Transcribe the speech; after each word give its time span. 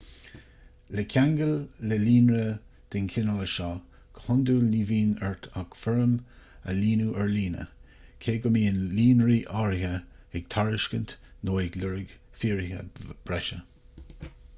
le 0.89 1.03
ceangal 1.05 1.67
le 1.89 1.97
líonra 2.05 2.45
den 2.93 3.09
chineál 3.15 3.43
seo 3.55 3.67
go 4.15 4.23
hiondúil 4.27 4.63
ní 4.71 4.79
bhíonn 4.93 5.13
ort 5.29 5.45
ach 5.63 5.77
foirm 5.83 6.17
a 6.73 6.77
líonadh 6.79 7.21
ar 7.25 7.29
líne 7.37 7.67
cé 8.27 8.35
go 8.47 8.53
mbíonn 8.57 8.81
líonraí 8.97 9.39
áirithe 9.63 9.93
ag 10.39 10.51
tairiscint 10.57 11.17
nó 11.49 11.59
ag 11.65 11.81
lorg 11.85 12.17
fíoraithe 12.45 13.13
breise 13.31 13.61